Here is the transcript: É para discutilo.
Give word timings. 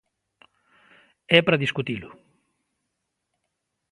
É 1.37 1.39
para 1.45 1.61
discutilo. 1.63 2.09